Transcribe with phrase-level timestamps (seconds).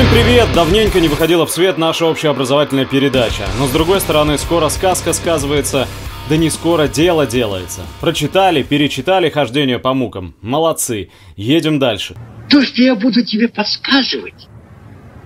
[0.00, 0.48] Всем привет!
[0.54, 3.46] Давненько не выходила в свет наша общеобразовательная передача.
[3.58, 5.86] Но с другой стороны, скоро сказка сказывается,
[6.30, 7.82] да не скоро дело делается.
[8.00, 10.34] Прочитали, перечитали хождение по мукам.
[10.40, 11.10] Молодцы.
[11.36, 12.16] Едем дальше.
[12.48, 14.48] То, что я буду тебе подсказывать,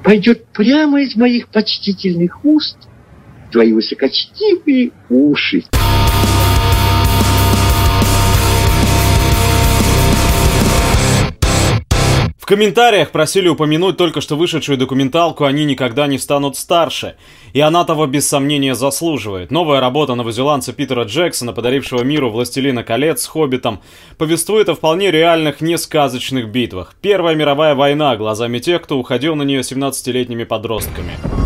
[0.02, 2.76] пойдет прямо из моих почтительных уст
[3.52, 5.62] твои высокочтивые уши.
[12.54, 17.16] Комментариях просили упомянуть только что вышедшую документалку «Они никогда не станут старше».
[17.52, 19.50] И она того без сомнения заслуживает.
[19.50, 23.80] Новая работа новозеландца Питера Джексона, подарившего миру «Властелина колец» с «Хоббитом»,
[24.18, 26.94] повествует о вполне реальных, несказочных битвах.
[27.00, 31.43] Первая мировая война глазами тех, кто уходил на нее 17-летними подростками.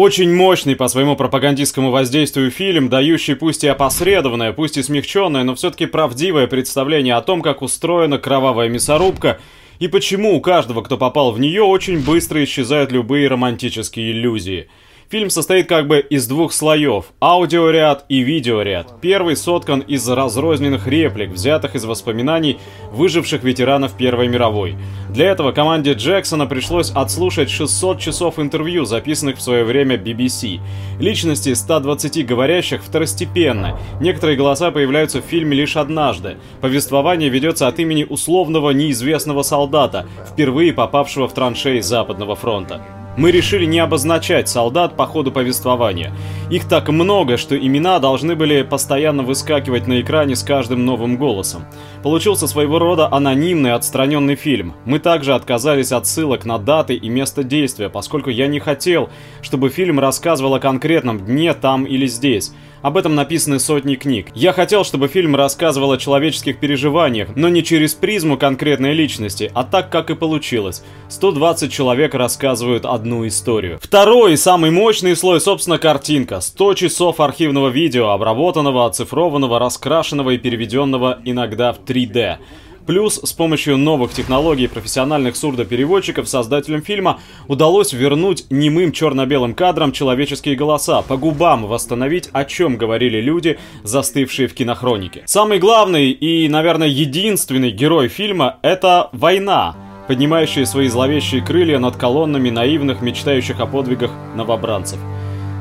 [0.00, 5.56] Очень мощный по своему пропагандистскому воздействию фильм, дающий пусть и опосредованное, пусть и смягченное, но
[5.56, 9.40] все-таки правдивое представление о том, как устроена кровавая мясорубка
[9.80, 14.68] и почему у каждого, кто попал в нее, очень быстро исчезают любые романтические иллюзии–
[15.10, 19.00] Фильм состоит как бы из двух слоев– аудиоряд и видеоряд.
[19.00, 22.58] Первый соткан из разрозненных реплик, взятых из воспоминаний
[22.92, 24.76] выживших ветеранов Первой мировой.
[25.08, 30.60] Для этого команде Джексона пришлось отслушать 600 часов интервью, записанных в свое время BBC.
[31.00, 33.78] Личности 120 говорящих второстепенно.
[34.02, 36.36] Некоторые голоса появляются в фильме лишь однажды.
[36.60, 42.97] Повествование ведется от имени условного неизвестного солдата, впервые попавшего в траншеи Западного фронта.
[43.18, 46.14] Мы решили не обозначать солдат по ходу повествования.
[46.50, 51.64] Их так много, что имена должны были постоянно выскакивать на экране с каждым новым голосом.
[52.04, 54.72] Получился своего рода анонимный отстраненный фильм.
[54.84, 59.10] Мы также отказались от ссылок на даты и место действия, поскольку я не хотел,
[59.42, 62.52] чтобы фильм рассказывал о конкретном дне там или здесь.
[62.82, 64.28] Об этом написаны сотни книг.
[64.34, 69.64] Я хотел, чтобы фильм рассказывал о человеческих переживаниях, но не через призму конкретной личности, а
[69.64, 70.84] так, как и получилось.
[71.08, 73.78] 120 человек рассказывают одну историю.
[73.82, 76.40] Второй и самый мощный слой, собственно, картинка.
[76.40, 82.38] 100 часов архивного видео, обработанного, оцифрованного, раскрашенного и переведенного иногда в 3D.
[82.88, 90.56] Плюс с помощью новых технологий профессиональных сурдопереводчиков создателям фильма удалось вернуть немым черно-белым кадрам человеческие
[90.56, 95.22] голоса, по губам восстановить, о чем говорили люди, застывшие в кинохронике.
[95.26, 99.76] Самый главный и, наверное, единственный герой фильма— это война,
[100.08, 104.98] поднимающая свои зловещие крылья над колоннами наивных, мечтающих о подвигах новобранцев.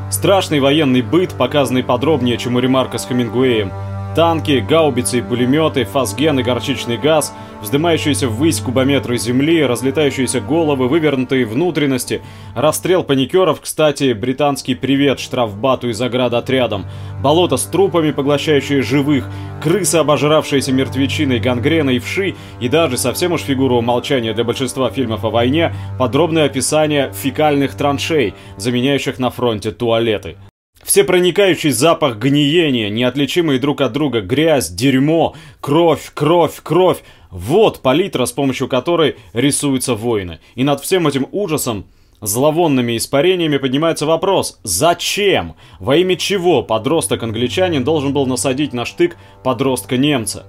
[0.10, 3.74] Страшный военный быт, показанный подробнее, чем у ремарка с Хемингуэем,
[4.16, 11.46] Танки, гаубицы и пулеметы, фазген и горчичный газ, вздымающиеся ввысь кубометры земли, разлетающиеся головы, вывернутые
[11.46, 12.22] внутренности,
[12.56, 16.86] расстрел паникеров, кстати, британский привет штрафбату и заградотрядам,
[17.22, 19.30] болото с трупами, поглощающие живых,
[19.62, 25.30] крысы, обожравшиеся мертвечиной, гангреной, вши и даже совсем уж фигуру умолчания для большинства фильмов о
[25.30, 30.38] войне, подробное описание фекальных траншей, заменяющих на фронте туалеты.
[30.88, 37.00] Всепроникающий запах гниения, неотличимый друг от друга грязь, дерьмо, кровь, кровь, кровь.
[37.30, 40.40] Вот палитра, с помощью которой рисуются войны.
[40.56, 41.88] И над всем этим ужасом
[42.22, 50.48] Зловонными испарениями поднимается вопрос, зачем, во имя чего подросток-англичанин должен был насадить на штык подростка-немца?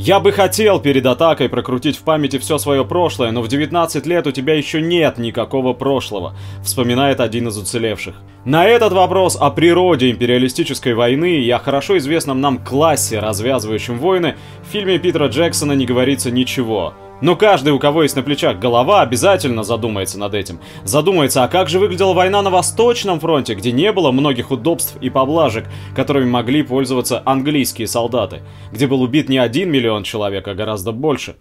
[0.00, 4.28] Я бы хотел перед атакой прокрутить в памяти все свое прошлое, но в 19 лет
[4.28, 8.14] у тебя еще нет никакого прошлого, вспоминает один из уцелевших.
[8.44, 14.36] На этот вопрос о природе империалистической войны и о хорошо известном нам классе, развязывающем войны,
[14.62, 16.94] в фильме Питера Джексона не говорится ничего.
[17.20, 20.60] Но каждый, у кого есть на плечах голова, обязательно задумается над этим.
[20.84, 25.10] Задумается, а как же выглядела война на Восточном фронте, где не было многих удобств и
[25.10, 28.42] поблажек, которыми могли пользоваться английские солдаты,
[28.72, 31.36] где был убит не один миллион человек, а гораздо больше.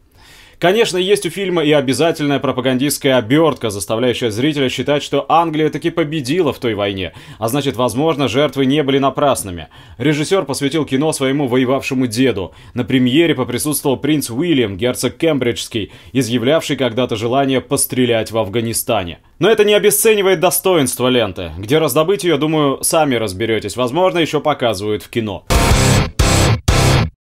[0.59, 6.51] Конечно, есть у фильма и обязательная пропагандистская обертка, заставляющая зрителя считать, что Англия таки победила
[6.51, 9.67] в той войне, а значит, возможно, жертвы не были напрасными.
[9.99, 12.53] Режиссер посвятил кино своему воевавшему деду.
[12.73, 19.19] На премьере поприсутствовал принц Уильям, герцог Кембриджский, изъявлявший когда-то желание пострелять в Афганистане.
[19.37, 21.51] Но это не обесценивает достоинство ленты.
[21.59, 23.75] Где раздобыть ее, думаю, сами разберетесь.
[23.75, 25.45] Возможно, еще показывают в кино.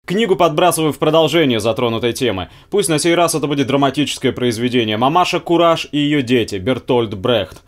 [0.06, 2.51] Книгу подбрасываю в продолжение затронутой темы.
[2.69, 4.99] Пусть на сей раз это будет драматическое произведение.
[4.99, 7.62] «Мамаша Кураж и ее дети» Бертольд Брехт.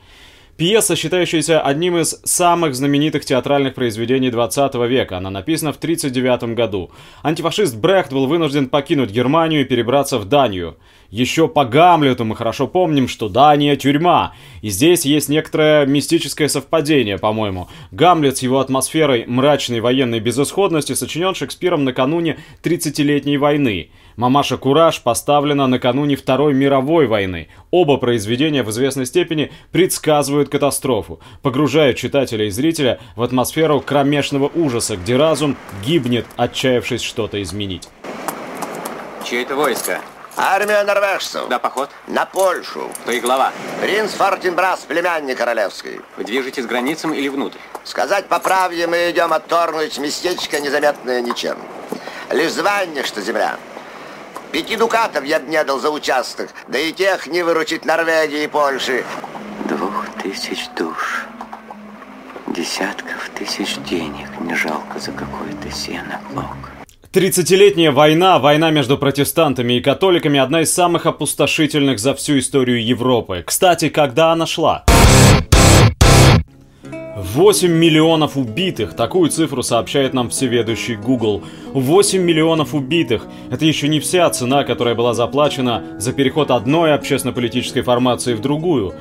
[0.57, 5.19] Пьеса, считающаяся одним из самых знаменитых театральных произведений 20 века.
[5.19, 6.91] Она написана в 1939 году.
[7.23, 10.79] Антифашист Брехт был вынужден покинуть Германию и перебраться в Данию.
[11.11, 14.35] Еще по Гамлету мы хорошо помним, что Дания– тюрьма.
[14.63, 17.69] И здесь есть некоторое мистическое совпадение, по-моему.
[17.91, 23.91] Гамлет с его атмосферой мрачной военной безысходности сочинен Шекспиром накануне 30-летней войны.
[24.17, 27.49] «Мамаша Кураж» поставлена накануне Второй мировой войны.
[27.71, 34.97] Оба произведения в известной степени предсказывают катастрофу, погружая читателя и зрителя в атмосферу кромешного ужаса,
[34.97, 37.89] где разум гибнет, отчаявшись что-то изменить.
[39.23, 40.01] Чье это войско?
[40.39, 41.49] Армия норвежцев.
[41.49, 41.91] Да, поход?
[42.07, 42.91] На Польшу.
[43.03, 43.53] Кто и глава?
[43.83, 46.01] Принц Фортенбрас, племянник королевский.
[46.17, 47.59] Вы движетесь границам или внутрь?
[47.85, 51.57] Сказать по правде, мы идем отторгнуть местечко, незаметное ничем.
[52.31, 53.57] Лишь звание, что земля.
[54.57, 58.47] Пяти дукатов я бы не дал за участок, да и тех не выручить Норвегии и
[58.47, 59.05] Польши.
[59.69, 61.27] Двух тысяч душ,
[62.47, 66.57] десятков тысяч денег не жалко за какой-то сеноклок.
[67.13, 73.45] Тридцатилетняя война, война между протестантами и католиками, одна из самых опустошительных за всю историю Европы.
[73.47, 74.87] Кстати, когда она шла?
[77.37, 78.97] 8 миллионов убитых.
[78.97, 81.43] Такую цифру сообщает нам всеведущий Google.
[81.75, 83.27] 8 миллионов убитых.
[83.51, 88.95] Это еще не вся цена, которая была заплачена за переход одной общественно-политической формации в другую.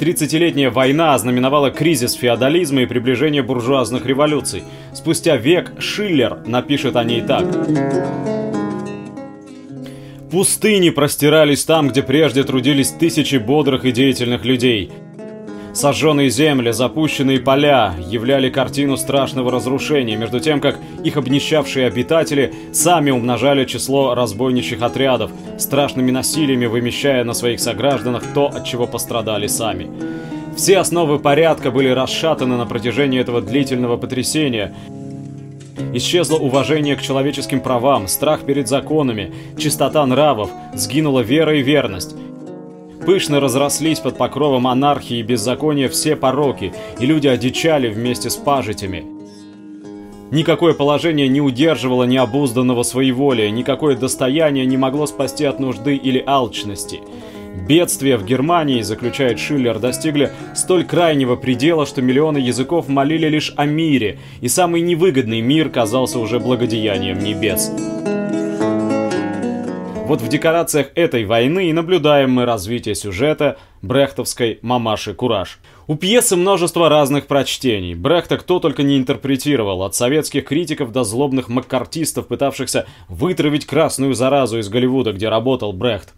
[0.00, 4.62] Тридцатилетняя война ознаменовала кризис феодализма и приближение буржуазных революций.
[4.94, 7.44] Спустя век Шиллер напишет о ней так.
[10.30, 14.92] Пустыни простирались там, где прежде трудились тысячи бодрых и деятельных людей.
[15.76, 23.10] Сожженные земли, запущенные поля являли картину страшного разрушения, между тем, как их обнищавшие обитатели сами
[23.10, 29.90] умножали число разбойничьих отрядов, страшными насилиями вымещая на своих согражданах то, от чего пострадали сами.
[30.56, 34.74] Все основы порядка были расшатаны на протяжении этого длительного потрясения.
[35.92, 42.16] Исчезло уважение к человеческим правам, страх перед законами, чистота нравов, сгинула вера и верность.
[43.06, 49.06] Пышно разрослись под покровом анархии и беззакония все пороки, и люди одичали вместе с пажитями.
[50.32, 56.98] Никакое положение не удерживало необузданного своеволия, никакое достояние не могло спасти от нужды или алчности.
[57.68, 63.66] Бедствия в Германии, заключает Шиллер, достигли столь крайнего предела, что миллионы языков молили лишь о
[63.66, 67.70] мире, и самый невыгодный мир казался уже благодеянием небес.
[70.06, 75.58] Вот в декорациях этой войны и наблюдаем мы развитие сюжета брехтовской «Мамаши Кураж».
[75.88, 77.96] У пьесы множество разных прочтений.
[77.96, 84.60] Брехта кто только не интерпретировал, от советских критиков до злобных маккартистов, пытавшихся вытравить красную заразу
[84.60, 86.14] из Голливуда, где работал Брехт.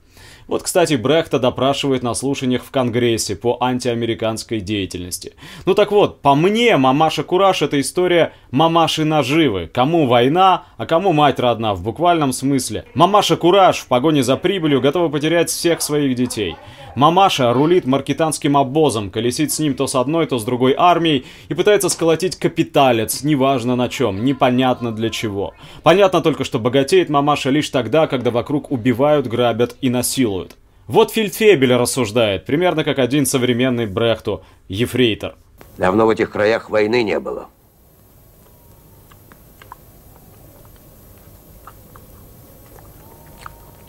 [0.49, 5.35] Вот, кстати, Брехта допрашивают на слушаниях в Конгрессе по антиамериканской деятельности.
[5.67, 9.67] Ну так вот, по мне, мамаша Кураж это история мамаши наживы.
[9.67, 12.87] Кому война, а кому мать родна, в буквальном смысле.
[12.95, 16.57] Мамаша Кураж в погоне за прибылью готова потерять всех своих детей.
[16.99, 21.55] Мамаша рулит маркетанским обозом, колесит с ним то с одной, то с другой армией и
[21.55, 25.55] пытается сколотить капиталец, неважно на чем, непонятно для чего.
[25.85, 30.57] Понятно только, что богатеет мамаша лишь тогда, когда вокруг убивают, грабят и насилуют.
[30.89, 35.37] Вот Фельдфебель рассуждает, примерно как один современный Брехту, ефрейтор.
[35.77, 37.47] Давно в этих краях войны не было.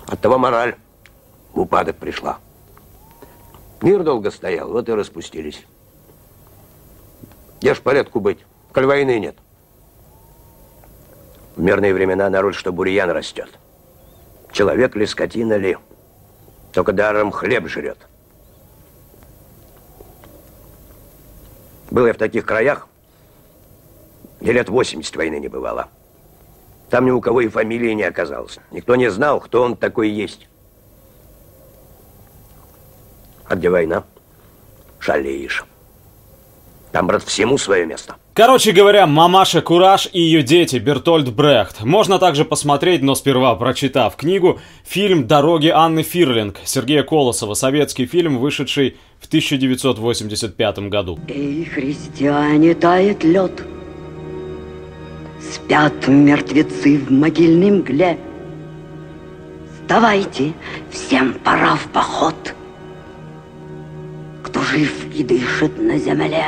[0.06, 0.76] Оттого мораль
[1.56, 2.38] в упадок пришла.
[3.82, 5.64] Мир долго стоял, вот и распустились.
[7.60, 8.40] Где ж порядку быть,
[8.74, 9.36] коль войны нет?
[11.56, 13.50] В мирные времена народ, что бурьян растет.
[14.52, 15.78] Человек ли, скотина ли,
[16.74, 17.98] только даром хлеб жрет.
[21.92, 22.88] Был я в таких краях,
[24.40, 25.90] где лет 80 войны не бывало.
[26.90, 28.60] Там ни у кого и фамилии не оказалось.
[28.72, 30.48] Никто не знал, кто он такой есть.
[33.50, 34.04] А где война?
[35.00, 35.66] Шалеешь.
[36.92, 38.16] Там, брат, всему свое место.
[38.34, 41.84] Короче говоря, мамаша Кураж и ее дети Бертольд Брехт.
[41.84, 48.38] Можно также посмотреть, но сперва прочитав книгу, фильм «Дороги Анны Фирлинг» Сергея Колосова, советский фильм,
[48.38, 51.20] вышедший в 1985 году.
[51.28, 53.64] Эй, христиане, тает лед,
[55.42, 58.18] Спят мертвецы в могильной мгле.
[59.82, 60.54] Вставайте,
[60.92, 62.36] всем пора в поход—
[64.72, 66.46] жив дышит на земле.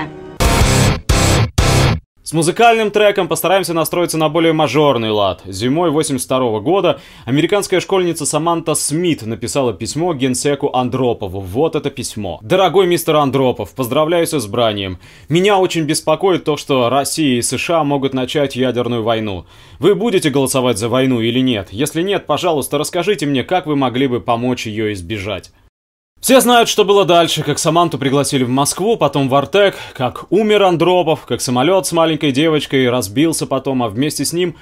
[2.23, 5.41] С музыкальным треком постараемся настроиться на более мажорный лад.
[5.45, 11.39] Зимой 82 года американская школьница Саманта Смит написала письмо генсеку Андропову.
[11.39, 12.39] Вот это письмо.
[12.43, 14.99] «Дорогой мистер Андропов, поздравляю с избранием.
[15.27, 19.45] Меня очень беспокоит то, что Россия и США могут начать ядерную войну.
[19.79, 21.69] Вы будете голосовать за войну или нет?
[21.71, 25.51] Если нет, пожалуйста, расскажите мне, как вы могли бы помочь ее избежать».
[26.21, 30.61] Все знают, что было дальше, как Саманту пригласили в Москву, потом в Артек, как умер
[30.61, 34.55] Андропов, как самолет с маленькой девочкой разбился потом, а вместе с ним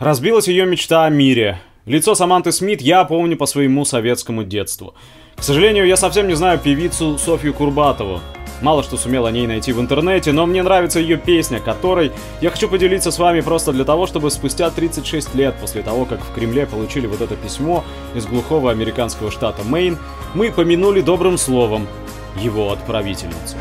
[0.00, 1.60] разбилась ее мечта о мире.
[1.86, 4.94] Лицо Саманты Смит я помню по своему советскому детству.
[5.36, 8.20] К сожалению, я совсем не знаю певицу Софью Курбатову.
[8.64, 12.48] Мало что сумел о ней найти в интернете, но мне нравится ее песня, которой я
[12.48, 16.32] хочу поделиться с вами просто для того, чтобы спустя 36 лет после того, как в
[16.34, 19.98] Кремле получили вот это письмо из глухого американского штата Мэйн,
[20.32, 21.86] мы помянули добрым словом
[22.40, 23.54] его отправительницу.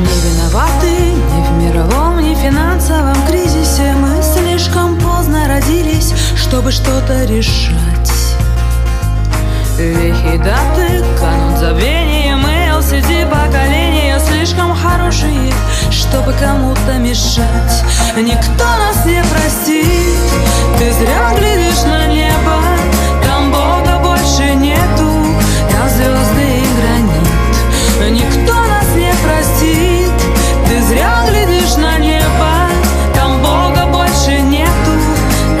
[0.00, 3.94] Не виноваты ни в мировом, ни финансовом кризисе.
[4.00, 8.12] Мы слишком поздно родились, чтобы что-то решать.
[9.76, 12.11] Вехи даты канут забвением
[12.82, 15.52] и LCD поколения слишком хорошие,
[15.90, 17.84] чтобы кому-то мешать.
[18.16, 20.18] Никто нас не простит,
[20.78, 22.62] ты зря глядишь на небо.
[23.24, 25.10] Там Бога больше нету,
[25.70, 28.10] там звезды и гранит.
[28.10, 30.12] Никто нас не простит,
[30.68, 32.68] ты зря глядишь на небо.
[33.14, 34.92] Там Бога больше нету,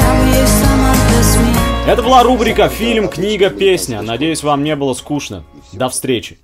[0.00, 4.02] там есть Смит Это была рубрика «Фильм, книга, песня».
[4.02, 5.44] Надеюсь, вам не было скучно.
[5.72, 6.38] До встречи.